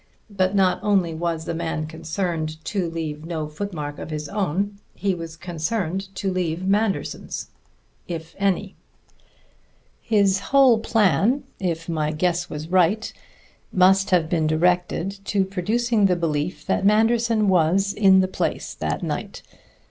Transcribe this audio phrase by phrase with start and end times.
[0.31, 4.79] But not only was the man concerned to leave no footmarks of his own.
[4.95, 7.51] He was concerned to leave Manderson's,
[8.07, 8.73] if any;
[10.01, 13.13] his whole plan, if my guess was right,
[13.71, 19.03] must have been directed to producing the belief that Manderson was in the place that
[19.03, 19.43] night.